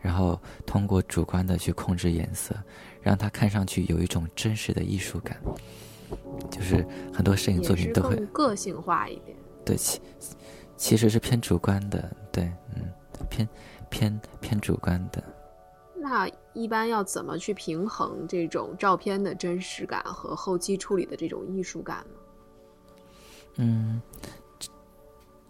[0.00, 2.54] 然后通过主观的去控制颜色，
[3.02, 5.40] 让它看上去有一种真实的艺术感。
[6.50, 9.36] 就是很多摄影作品都会个性化一点。
[9.64, 10.00] 对，其
[10.76, 12.44] 其实是偏主观的，对，
[12.76, 12.82] 嗯，
[13.28, 13.48] 偏
[13.90, 15.22] 偏偏主观的。
[15.96, 22.18] 那一般要怎么去平衡这种照片的真实感和后期处理的这种艺术感呢？
[23.56, 24.00] 嗯。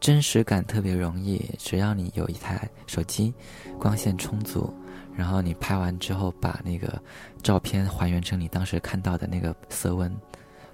[0.06, 3.34] 真实感特别容易，只要你有一台手机，
[3.76, 4.72] 光线充足，
[5.16, 7.02] 然后你拍完之后把那个
[7.42, 10.16] 照片还原成你当时看到的那个色温，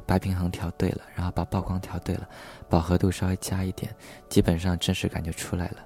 [0.04, 2.28] 白平衡调对了，然后把曝光调对了，
[2.68, 3.90] 饱和度稍微加一点，
[4.28, 5.78] 基本上真实感就出来了。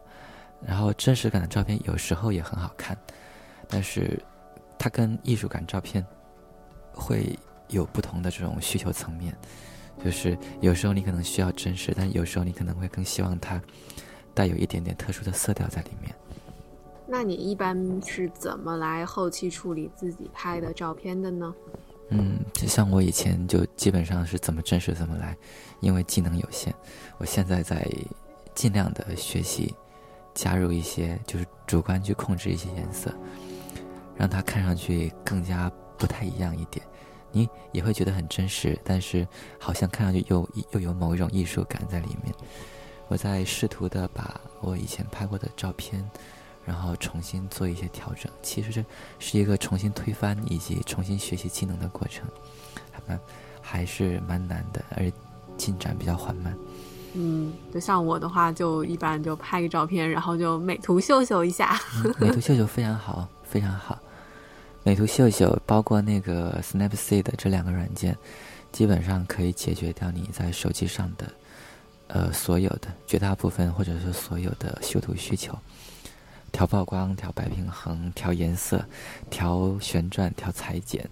[0.60, 2.98] 然后真实感的照片有时候也很好看，
[3.68, 4.20] 但是
[4.76, 6.04] 它跟艺术感照片
[6.92, 9.32] 会有不同的这种需求层面。
[10.06, 13.60] 就是有时候你可能需要真实，但有时候你可能会更希望它
[14.32, 16.14] 带有一点点特殊的色调在里面。
[17.08, 21.52] 那你一般是怎么来后期处理自己拍的照片的呢？
[22.10, 25.36] 嗯，就像我以前就基本上是怎么真实怎么来，
[25.80, 26.72] 因为技能有限。
[27.18, 27.84] 我现在在
[28.54, 29.74] 尽量的学习，
[30.34, 33.12] 加入一些就是主观去控制一些颜色，
[34.14, 36.86] 让它看上去更加不太一样一点。
[37.36, 42.34] 你也会觉得很真实，但是好像看上去又又有某一种艺术感在里面。
[43.08, 46.02] 我在试图的把我以前拍过的照片，
[46.64, 48.32] 然后重新做一些调整。
[48.42, 48.82] 其实这
[49.18, 52.26] 是一个重新推翻以及重新学习技能的过程，
[52.90, 53.20] 还蛮
[53.60, 55.12] 还是蛮难的，而
[55.58, 56.56] 进展比较缓慢。
[57.12, 61.78] 嗯，就像我的话，就一般就拍个照片，然后就美图秀秀一下。
[62.18, 63.98] 美图秀秀非常好，非常好。
[64.86, 68.16] 美图秀秀包括那个 Snapseed 这两个软件，
[68.70, 71.26] 基本上可以解决掉你在手机上的，
[72.06, 75.58] 呃，所有的绝大部分或者是所有的修图需求，
[76.52, 78.86] 调曝光、调白平衡、调颜色、
[79.28, 81.04] 调旋转、调裁剪，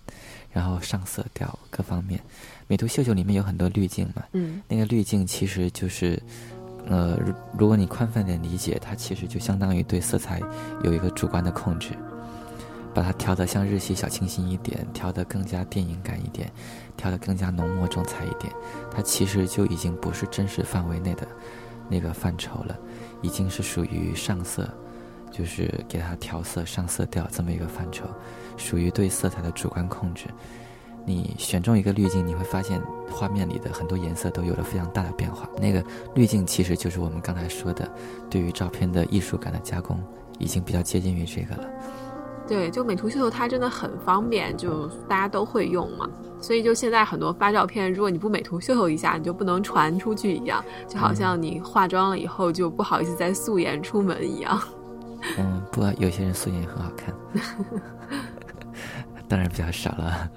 [0.53, 2.21] 然后上色调各方面。
[2.69, 6.23] 美图秀秀里面有很多滤镜嘛，嗯，那个滤镜其实就是，
[6.87, 7.19] 呃，
[7.59, 10.41] 如果你宽泛点理解，它其实就相当于对色彩
[10.85, 11.89] 有一个主观的控制。
[12.95, 16.51] 把它调得像日系小清新一点，调得更加电影感一点，
[16.97, 18.53] 调得更加浓墨重彩一点，
[18.91, 21.27] 它其实就已经不是真实范围内的
[21.89, 22.79] 那个范畴了，
[23.21, 24.73] 已经是属于上色，
[25.33, 28.07] 就是给它调色上色调这么一个范畴，
[28.57, 30.27] 属于对色彩的主观控制。
[31.07, 32.81] 你选中一个滤镜，你会发现
[33.11, 35.47] 画面里的很多颜色都有了非常大的变化。
[35.61, 37.87] 那个滤镜其实就是我们刚才说的，
[38.31, 40.03] 对于照片的艺术感的加工，
[40.39, 41.69] 已经比较接近于这个了。
[42.47, 46.09] 对，就美图秀秀它真的很方便，就大家都会用嘛。
[46.41, 54.61] 所以就现在很多发照片，如果你不美图秀秀一下，你就不能传出去一样，就好像你化妆了以后就不好意思再素颜出门一样。
[55.39, 57.15] 嗯，不，有些人素颜也很好看，
[59.27, 60.29] 当然比较少了。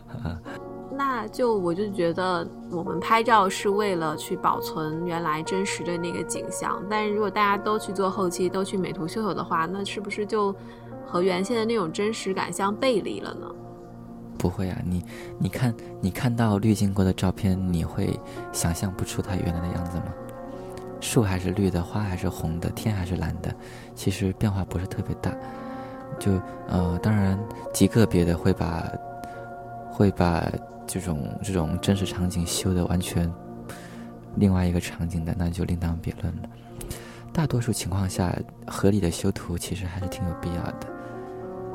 [0.89, 10.56] 那就我就觉得，我们拍照是为了去保存原来真实的那个景象，但是如果大家都去做后期，都去美图秀秀的话，那是不是就？
[11.08, 13.48] 和原先的那种真实感相背离了呢？
[14.38, 15.04] 不会啊，你
[15.39, 18.20] 你看你看到滤镜过的照片，你会
[18.52, 20.13] 想象不出它原来的样子吗？
[21.00, 23.54] 树还是绿的，花还是红的，天还是蓝的，
[23.96, 25.32] 其实变化不是特别大。
[26.20, 26.32] 就
[26.67, 27.39] 呃，当然
[27.74, 28.91] 极个别的会把
[29.91, 30.48] 会把
[30.86, 33.32] 这种这种真实场景修的完全
[34.36, 36.50] 另外一个场景的，那就另当别论了。
[37.32, 40.88] 大多数情况下，合理的修图其实还是挺有必要的，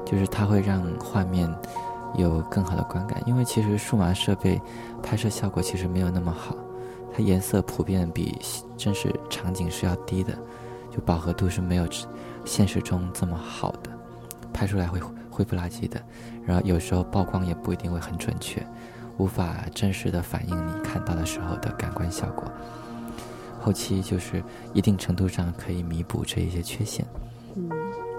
[0.05, 1.53] 就是它会让画面
[2.17, 3.23] 有更好的观感。
[3.27, 4.61] 因为其实数码设备
[5.03, 6.57] 拍摄效果其实没有那么好，
[7.13, 8.39] 它颜色普遍比
[8.77, 10.37] 真实场景是要低的，
[10.91, 11.87] 就饱和度是没有
[12.45, 13.91] 现实中这么好的，
[14.53, 16.01] 拍出来会灰不拉几的。
[16.45, 18.67] 然后有时候曝光也不一定会很准确，
[19.17, 22.45] 无法真实的反映你看到的时候的感官效果。
[23.61, 24.43] 后期就是
[24.75, 27.07] 一定程度上可以弥补这一些缺陷。
[27.55, 27.71] 嗯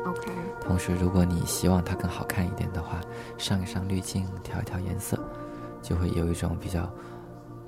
[0.06, 0.32] ，OK。
[0.62, 3.02] 同时，如果你希望它更好看一点的话，
[3.38, 5.20] 上一上滤镜，调一调颜色，
[5.82, 6.90] 就会有一种比较，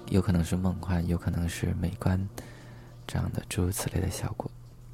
[0.09, 2.27] 有可能是梦幻，有可能是美观，
[3.05, 4.49] 这样的诸如此类的效果。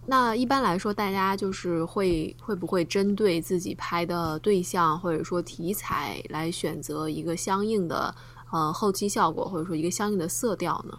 [0.05, 8.13] 那一般来说，大家就是会会不会针对自己拍的对象或者说题材来选择一个相应的
[8.51, 10.97] 呃后期效果，或者说一个相应的色调呢？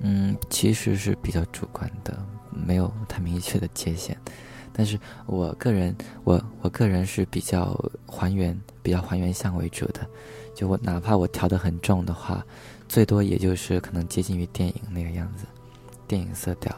[0.00, 2.16] 嗯，其实是比较主观的，
[2.50, 4.16] 没有太明确的界限。
[4.80, 10.00] 但是我个人，我我个人是比较还原、比较还原像为主的。
[10.54, 12.42] 就我哪怕我调的很重的话，
[12.88, 15.44] 最多也就是可能接近于电影那个样子，
[16.08, 16.74] 电影色调，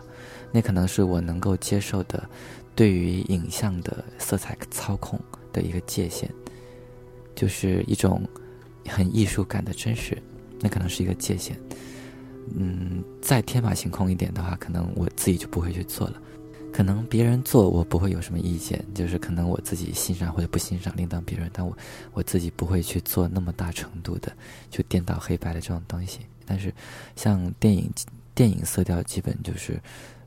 [0.51, 2.29] 那可能是我能够接受的，
[2.75, 5.17] 对于影像的色彩操控
[5.53, 6.29] 的一个界限，
[7.37, 8.21] 就是一种
[8.89, 10.21] 很艺术感的真实，
[10.59, 11.57] 那可能是一个界限。
[12.57, 16.21] 嗯，再天马行空一点的话，可能我自己就不会去做了。
[16.73, 21.49] 可能别人做我不会有什么意见，就是可能我自己欣赏或者不欣赏另当别论。
[21.53, 21.77] 但我
[22.15, 24.33] 我自己不会去做那么大程度的
[24.71, 26.21] 就颠倒黑白的这种东西。
[26.47, 26.75] 但是
[27.15, 27.91] 像电影
[28.35, 29.79] 电影色调，基本就是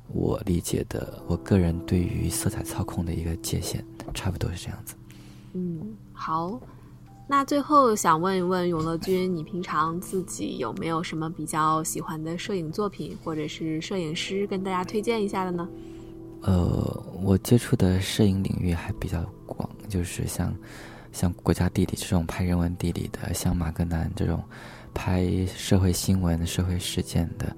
[0.10, 4.96] 我理解的，我个人对于色彩操控的一个界限，差不多是这样子。
[5.54, 6.62] 嗯，好。
[7.28, 15.68] 那最后想问一问永乐君，你平常自己有没有什么比较喜欢的摄影作品，或者是摄影师跟大家推荐一下的呢？
[16.42, 20.56] 呃，我接触的摄影领域还比较广，就是像
[21.12, 24.44] 像国家地理这种拍人文地理的，像马格南这种
[24.94, 27.56] 拍社会新闻、社会事件的，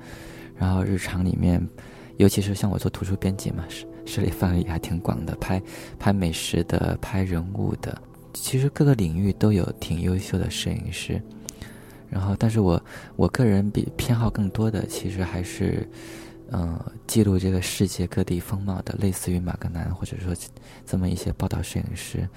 [0.56, 1.62] 然后日常里面，
[2.18, 5.62] 尤其是像我做图书编辑嘛，涉涉猎范围还挺广的，拍
[6.00, 8.02] 拍美食的，拍人物的。
[8.34, 11.22] 其实各个领域都有挺优秀的摄影师，
[12.08, 12.82] 然后，但是我
[13.16, 15.90] 我个人比偏好更多的，其实还是，
[16.52, 20.34] 嗯，记录这个世界各地风貌的，类似于马格南或者说
[20.86, 22.28] 这么一些报道摄影师，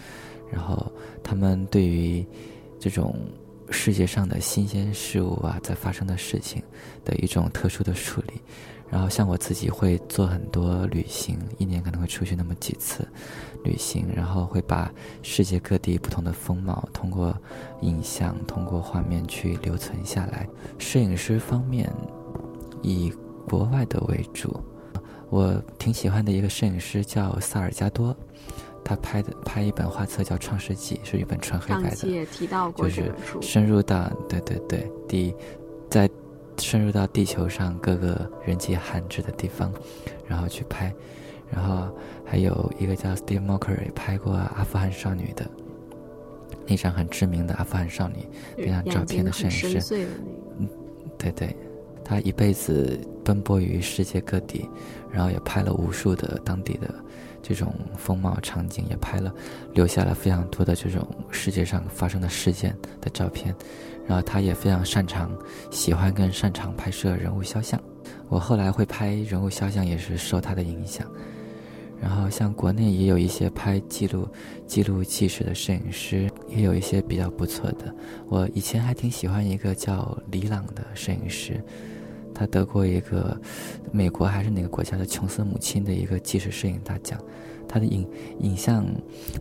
[0.52, 0.90] 然后
[1.22, 2.26] 他们对于
[2.78, 3.14] 这种
[3.70, 6.62] 世界上的新鲜事物啊，在发生的事情
[7.04, 8.40] 的一种特殊的处理。
[8.90, 13.06] 然后像我自己会做很多旅行，一年可能会出去那么几次
[13.62, 14.92] 旅行，然后会把
[15.22, 17.32] 世界各地不同的风貌通过
[17.82, 20.44] 影像、通过画面去留存下来。
[20.80, 21.88] 摄影师方面，
[22.82, 23.12] 以
[23.48, 24.60] 国外的为主。
[25.28, 28.16] 我挺喜欢的一个摄影师叫萨尔加多，
[28.84, 35.34] 他拍的拍一本画册叫《创世纪》，是一本纯黑白的，也提到过就是深入到对对对，第
[35.88, 36.08] 在。
[36.58, 39.72] 深入到地球上各个人迹罕至的地方，
[40.26, 40.92] 然后去拍，
[41.50, 41.88] 然后
[42.22, 45.46] 还有一个叫 Steve Mockery 拍过阿富汗少女的
[46.66, 48.16] 那张很知名的阿富汗少女
[48.58, 49.50] 那张照片的摄影
[49.80, 50.06] 师，
[50.58, 50.68] 嗯，
[51.16, 51.56] 对对，
[52.04, 54.68] 他一辈子奔波于世界各地，
[55.08, 56.92] 然后也拍了无数的当地的
[57.40, 59.32] 这种风貌场景，也拍了
[59.72, 63.54] 留下了非常多的这种世界上发生的事件的照片。
[64.04, 65.30] 然后他也非常擅长、
[65.70, 67.80] 喜欢跟擅长拍摄人物肖像。
[68.28, 71.06] 我后来会拍人物肖像，也是受他的影响。
[72.02, 74.26] 然后像国内也有一些拍记录、
[74.66, 77.94] 记录纪实的摄影师，也有一些比较不错的。
[78.26, 81.62] 我以前还挺喜欢一个叫李朗的摄影师，
[82.40, 83.38] 他得过一个
[83.92, 87.20] 美国还是哪个国家的琼斯母亲的一个纪实摄影大奖。
[87.68, 88.08] 他的影
[88.40, 88.86] 影像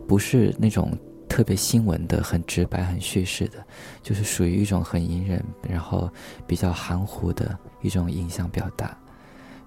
[0.06, 0.96] 不是那种。
[1.30, 3.64] 特别新闻的、很直白、很叙事的，
[4.02, 6.10] 就是属于一种很隐忍，然后
[6.44, 8.98] 比较含糊的一种影像表达。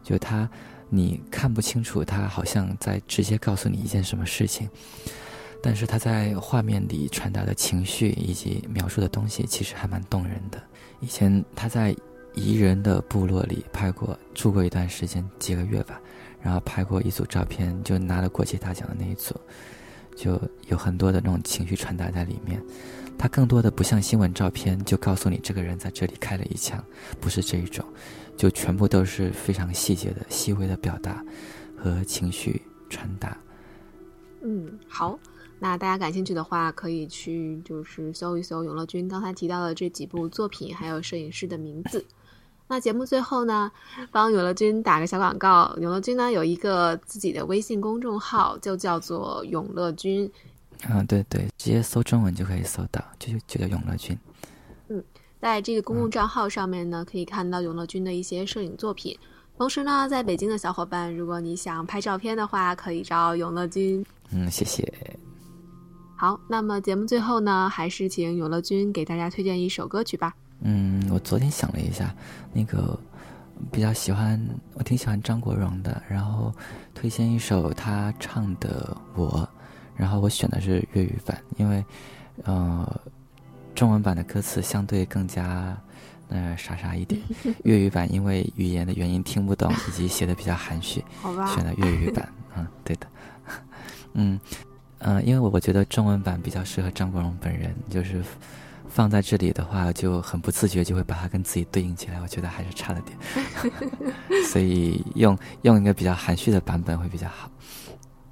[0.03, 0.47] 就他，
[0.89, 4.69] 你看不清楚，他好像在直接告诉你一件什么事情，
[5.61, 10.61] 但是他在画面里传达的情绪以及描述的东西，其实还蛮动人的。
[10.99, 11.95] 以前他在
[12.35, 15.99] 彝人的部落里拍过，住过一段时间，几个月吧，
[16.41, 19.35] 然后拍过一组照片，就拿了国际大奖的那一组。
[20.15, 22.61] 就有很多的那种情绪传达在里面。
[23.17, 26.83] 它更多的不像新闻照片，就告诉你这个人在这里开了一枪，
[27.19, 27.85] 不是这一种，
[28.35, 31.23] 就全部都是非常细节的、细微的表达
[31.77, 33.37] 和情绪传达。
[34.43, 35.17] 嗯，好，
[35.59, 42.03] 那大家感兴趣的话，可以去就是搜一搜永乐君刚才提到的这几部作品，还有摄影师的名字。
[42.67, 43.71] 那节目最后呢，
[44.11, 45.75] 帮永乐君打个小广告。
[45.79, 50.31] 永乐君呢有一个自己的微信公众号，就叫做永乐君。
[50.89, 54.17] 嗯，对对，直接搜中文就可以搜到，就就叫永乐君。
[54.87, 55.03] 嗯，
[55.39, 59.17] 在这个公共账号上面呢，可以看到永乐君的一些摄影作品。
[59.55, 64.03] 同时呢，在北京的小伙伴，如果你想拍照片的话，可以找永乐君。
[64.31, 64.91] 嗯，谢谢。
[66.15, 70.33] 好，那么节目最后呢，还是请永乐君给大家推荐一首歌曲吧。
[70.61, 72.13] 嗯，我昨天想了一下，
[72.53, 72.97] 那个
[73.71, 74.39] 比较喜欢，
[74.73, 76.53] 我挺喜欢张国荣的，然后
[76.93, 79.29] 推荐一首他唱的《我》。
[79.95, 81.85] 然后我选的是粤语版，因为，
[82.45, 83.01] 呃，
[83.75, 85.77] 中文版的歌词相对更加，
[86.29, 87.21] 呃，傻傻一点。
[87.63, 91.05] 粤语版因为语言的原因听不懂，以及写的比较含蓄，
[91.53, 92.27] 选的粤语版。
[92.57, 93.05] 嗯，对的。
[94.13, 94.39] 嗯，
[94.97, 98.23] 嗯，因为我我觉得中文版比较适合张国荣本人，就是
[98.93, 103.17] 放在这里的话就很不自觉就会把它跟自己对应起来，我觉得还是差了点。
[104.45, 107.49] 所以用用一个比较含蓄的版本会比较好。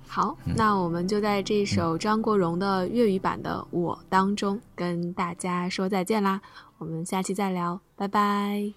[0.05, 6.39] 好，那我们就在这首张国荣的粤语版的《我》当中跟大家说再见啦，
[6.77, 8.71] 我们下期再聊，拜拜。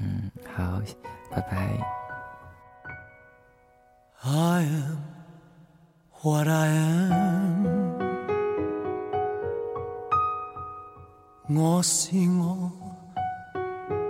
[0.00, 0.82] 嗯，好，
[1.30, 1.78] 拜拜。
[11.52, 12.70] 我是我，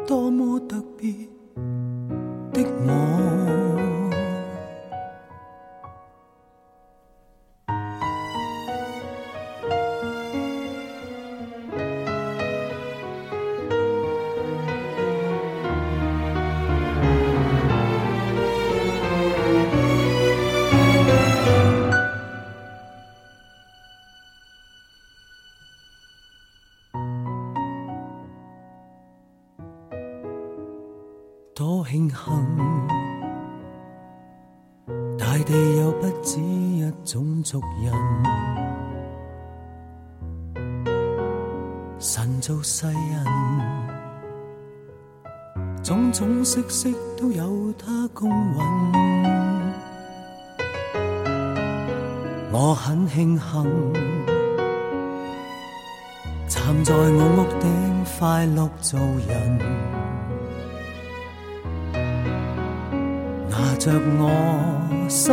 [0.07, 1.11] 多么特别
[2.53, 3.70] 的我。
[37.51, 37.93] 种族人。
[41.99, 42.95] 神造世人，
[45.83, 46.89] 种种色色
[47.19, 48.61] 都有他公允。
[52.53, 53.93] 我很庆幸，
[56.47, 59.59] 站在我屋顶快乐做人。
[63.49, 63.91] 拿着
[64.21, 64.31] 我
[65.09, 65.33] 心，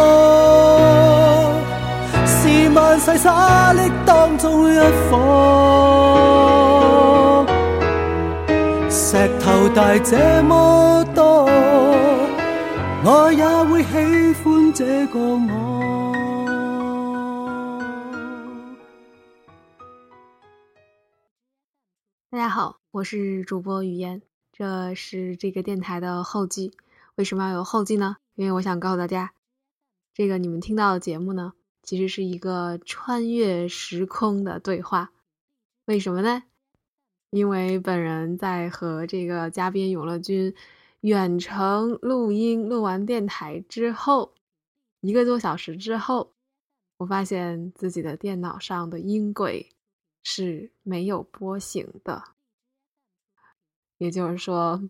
[2.91, 5.15] 是万世沙砾当中一颗，
[8.89, 11.45] 石头大这么多，
[13.05, 13.93] 我也会喜
[14.43, 15.71] 欢这个我。
[22.29, 24.21] 大家好，我是主播雨嫣，
[24.51, 26.73] 这是这个电台的后记。
[27.15, 28.17] 为什么要有后记呢？
[28.35, 29.31] 因为我想告诉大家，
[30.13, 35.11] 这个你们听到的节目呢，其实是一个穿越时空的对话。
[35.85, 36.43] 为什么呢？
[37.31, 40.53] 因为本人在和这个嘉宾永乐君
[41.01, 44.33] 远程录音录完电台之后，
[44.99, 46.33] 一个多小时之后，
[46.97, 49.69] 我发现自己的电脑上的音轨
[50.23, 52.23] 是没有波形的，
[53.97, 54.89] 也就是说。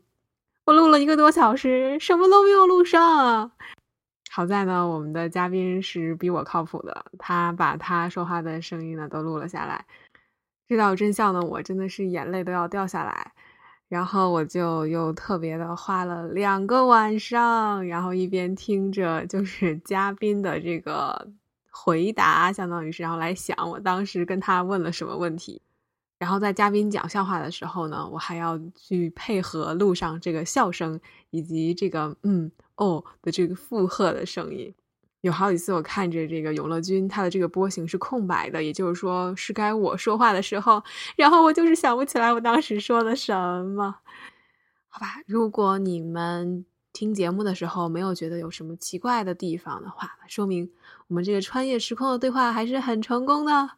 [0.66, 3.52] 我录了一个多小时，什么都没有录上。
[4.34, 9.86] 好在呢，我们的嘉宾是比我靠谱的，他把他说话的声音呢都录了下来。
[10.70, 13.34] 知道真相呢，我真的是眼泪都要掉下来。
[13.90, 21.28] 然后我就又特别的花了两个晚上，然后一边听着就是嘉宾的这个
[21.70, 25.62] 回答，相当于是然后来想我当时跟他问了什么问题。
[26.18, 31.02] 然后在嘉宾讲笑话的时候呢，我还要去配合录上这个笑声
[31.32, 32.50] 以及这个嗯
[32.82, 34.74] 哦的这个附和的声音，
[35.22, 40.84] 有好几次我看着这个永乐君，他的这个波形是空白的，也就是说是该我说话的时候，
[41.16, 43.96] 然后我就是想不起来我当时说了什么。
[44.90, 50.72] 好吧，如果你们听节目的时候没有觉得有什么奇怪的地方的话，说明
[51.08, 53.70] 我们这个穿越时空的对话还是很成功的。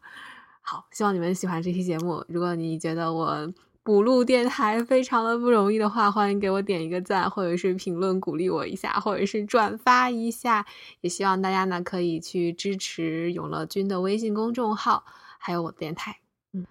[0.62, 2.24] 好，希望你们喜欢这期节目。
[2.26, 3.52] 如果你觉得我，
[3.84, 10.64] 补录电台非常的不容易的话，欢迎给我点一个赞，或者是评论鼓励我一下，或者是转发一下。
[11.02, 15.04] 也希望大家呢可以去支持永乐君的微信公众号，
[15.38, 16.16] 还有我的电台。
[16.54, 16.66] 嗯，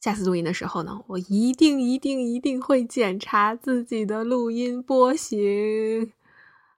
[0.00, 6.10] 下次录音的时候呢，我一定一定一定会检查自己的录音波形。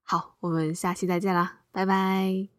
[0.02, 2.57] 好，我们下期再见啦，拜拜。